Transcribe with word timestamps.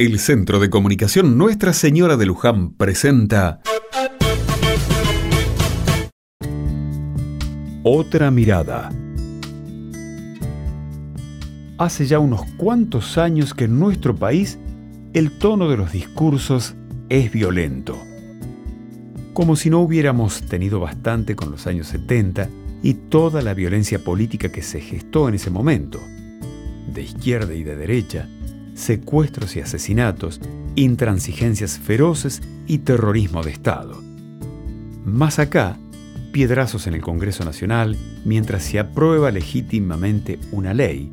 El 0.00 0.20
Centro 0.20 0.60
de 0.60 0.70
Comunicación 0.70 1.36
Nuestra 1.36 1.72
Señora 1.72 2.16
de 2.16 2.24
Luján 2.24 2.70
presenta 2.74 3.60
Otra 7.82 8.30
mirada. 8.30 8.92
Hace 11.78 12.06
ya 12.06 12.20
unos 12.20 12.42
cuantos 12.56 13.18
años 13.18 13.54
que 13.54 13.64
en 13.64 13.80
nuestro 13.80 14.14
país 14.14 14.60
el 15.14 15.36
tono 15.36 15.68
de 15.68 15.76
los 15.76 15.90
discursos 15.90 16.76
es 17.08 17.32
violento. 17.32 17.98
Como 19.32 19.56
si 19.56 19.68
no 19.68 19.80
hubiéramos 19.80 20.42
tenido 20.42 20.78
bastante 20.78 21.34
con 21.34 21.50
los 21.50 21.66
años 21.66 21.88
70 21.88 22.48
y 22.84 22.94
toda 22.94 23.42
la 23.42 23.52
violencia 23.52 23.98
política 24.04 24.52
que 24.52 24.62
se 24.62 24.80
gestó 24.80 25.28
en 25.28 25.34
ese 25.34 25.50
momento, 25.50 25.98
de 26.94 27.02
izquierda 27.02 27.52
y 27.52 27.64
de 27.64 27.74
derecha, 27.74 28.28
secuestros 28.78 29.56
y 29.56 29.60
asesinatos, 29.60 30.40
intransigencias 30.76 31.78
feroces 31.78 32.40
y 32.66 32.78
terrorismo 32.78 33.42
de 33.42 33.50
Estado. 33.50 34.00
Más 35.04 35.38
acá, 35.38 35.76
piedrazos 36.32 36.86
en 36.86 36.94
el 36.94 37.02
Congreso 37.02 37.44
Nacional 37.44 37.96
mientras 38.24 38.62
se 38.62 38.78
aprueba 38.78 39.30
legítimamente 39.32 40.38
una 40.52 40.74
ley, 40.74 41.12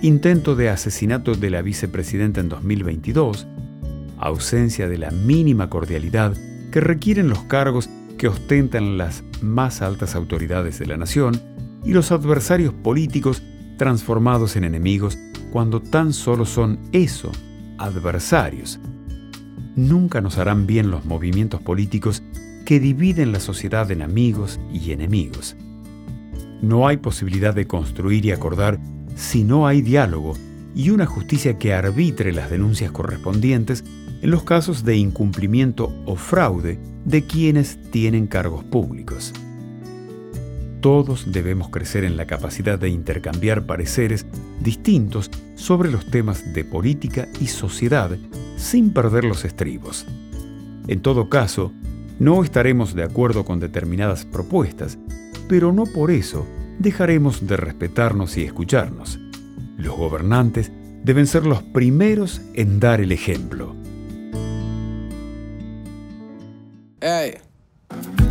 intento 0.00 0.54
de 0.54 0.68
asesinato 0.68 1.34
de 1.34 1.50
la 1.50 1.60
vicepresidenta 1.60 2.40
en 2.40 2.48
2022, 2.48 3.48
ausencia 4.18 4.88
de 4.88 4.98
la 4.98 5.10
mínima 5.10 5.68
cordialidad 5.68 6.34
que 6.70 6.80
requieren 6.80 7.28
los 7.28 7.42
cargos 7.44 7.90
que 8.16 8.28
ostentan 8.28 8.96
las 8.96 9.24
más 9.42 9.82
altas 9.82 10.14
autoridades 10.14 10.78
de 10.78 10.86
la 10.86 10.96
nación 10.96 11.40
y 11.84 11.94
los 11.94 12.12
adversarios 12.12 12.72
políticos 12.74 13.42
transformados 13.76 14.56
en 14.56 14.64
enemigos 14.64 15.18
cuando 15.50 15.80
tan 15.80 16.12
solo 16.12 16.44
son 16.44 16.78
eso, 16.92 17.30
adversarios. 17.78 18.78
Nunca 19.76 20.20
nos 20.20 20.38
harán 20.38 20.66
bien 20.66 20.90
los 20.90 21.04
movimientos 21.04 21.60
políticos 21.60 22.22
que 22.64 22.80
dividen 22.80 23.32
la 23.32 23.40
sociedad 23.40 23.90
en 23.90 24.02
amigos 24.02 24.60
y 24.72 24.92
enemigos. 24.92 25.56
No 26.62 26.86
hay 26.86 26.98
posibilidad 26.98 27.54
de 27.54 27.66
construir 27.66 28.24
y 28.26 28.32
acordar 28.32 28.78
si 29.16 29.44
no 29.44 29.66
hay 29.66 29.82
diálogo 29.82 30.34
y 30.74 30.90
una 30.90 31.06
justicia 31.06 31.58
que 31.58 31.74
arbitre 31.74 32.32
las 32.32 32.50
denuncias 32.50 32.92
correspondientes 32.92 33.84
en 34.22 34.30
los 34.30 34.44
casos 34.44 34.84
de 34.84 34.96
incumplimiento 34.96 35.92
o 36.06 36.16
fraude 36.16 36.78
de 37.04 37.24
quienes 37.24 37.78
tienen 37.90 38.26
cargos 38.26 38.64
públicos. 38.64 39.32
Todos 40.80 41.30
debemos 41.32 41.70
crecer 41.70 42.04
en 42.04 42.16
la 42.16 42.26
capacidad 42.26 42.78
de 42.78 42.88
intercambiar 42.88 43.66
pareceres 43.66 44.26
distintos 44.60 45.30
sobre 45.54 45.90
los 45.90 46.06
temas 46.06 46.52
de 46.52 46.64
política 46.64 47.28
y 47.40 47.46
sociedad 47.46 48.16
sin 48.56 48.92
perder 48.92 49.24
los 49.24 49.44
estribos. 49.44 50.06
En 50.86 51.00
todo 51.00 51.28
caso, 51.28 51.72
no 52.18 52.44
estaremos 52.44 52.94
de 52.94 53.02
acuerdo 53.02 53.44
con 53.44 53.60
determinadas 53.60 54.24
propuestas, 54.24 54.98
pero 55.48 55.72
no 55.72 55.84
por 55.84 56.10
eso 56.10 56.46
dejaremos 56.78 57.46
de 57.46 57.56
respetarnos 57.56 58.36
y 58.36 58.42
escucharnos. 58.42 59.18
Los 59.76 59.96
gobernantes 59.96 60.70
deben 61.04 61.26
ser 61.26 61.46
los 61.46 61.62
primeros 61.62 62.40
en 62.54 62.80
dar 62.80 63.00
el 63.00 63.12
ejemplo. 63.12 63.74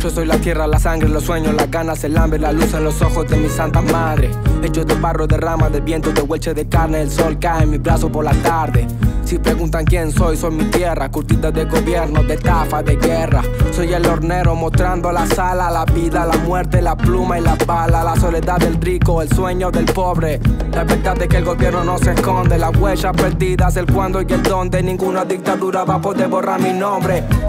Yo 0.00 0.08
soy 0.08 0.24
la 0.24 0.38
tierra, 0.38 0.66
la 0.66 0.78
sangre, 0.78 1.10
los 1.10 1.24
sueños, 1.24 1.54
las 1.54 1.70
ganas, 1.70 2.02
el 2.04 2.16
hambre, 2.16 2.38
la 2.38 2.52
luz 2.52 2.72
en 2.72 2.84
los 2.84 3.02
ojos 3.02 3.28
de 3.28 3.36
mi 3.36 3.50
santa 3.50 3.82
madre. 3.82 4.30
Hecho 4.62 4.82
de 4.82 4.94
barro, 4.94 5.26
de 5.26 5.36
rama, 5.36 5.68
de 5.68 5.80
viento, 5.80 6.10
de 6.10 6.22
hueche 6.22 6.54
de 6.54 6.66
carne, 6.66 7.02
el 7.02 7.10
sol 7.10 7.38
cae 7.38 7.64
en 7.64 7.70
mi 7.70 7.76
brazo 7.76 8.10
por 8.10 8.24
la 8.24 8.32
tarde. 8.32 8.86
Si 9.26 9.38
preguntan 9.38 9.84
quién 9.84 10.10
soy, 10.10 10.38
soy 10.38 10.52
mi 10.52 10.64
tierra, 10.64 11.10
curtida 11.10 11.50
de 11.50 11.66
gobierno, 11.66 12.22
de 12.22 12.34
estafa, 12.34 12.82
de 12.82 12.96
guerra. 12.96 13.42
Soy 13.72 13.92
el 13.92 14.06
hornero 14.06 14.54
mostrando 14.54 15.12
la 15.12 15.26
sala, 15.26 15.70
la 15.70 15.84
vida, 15.84 16.24
la 16.24 16.38
muerte, 16.38 16.80
la 16.80 16.96
pluma 16.96 17.38
y 17.38 17.42
la 17.42 17.54
bala, 17.66 18.02
la 18.02 18.16
soledad 18.16 18.56
del 18.56 18.80
rico, 18.80 19.20
el 19.20 19.28
sueño 19.28 19.70
del 19.70 19.84
pobre. 19.84 20.40
La 20.72 20.82
verdad 20.82 21.20
es 21.20 21.28
que 21.28 21.36
el 21.36 21.44
gobierno 21.44 21.84
no 21.84 21.98
se 21.98 22.12
esconde, 22.12 22.56
las 22.56 22.74
huellas 22.74 23.14
perdidas, 23.14 23.76
el 23.76 23.84
cuándo 23.86 24.22
y 24.22 24.32
el 24.32 24.42
dónde. 24.42 24.82
Ninguna 24.82 25.26
dictadura 25.26 25.84
va 25.84 25.96
a 25.96 26.00
poder 26.00 26.28
borrar 26.28 26.58
mi 26.58 26.72
nombre. 26.72 27.22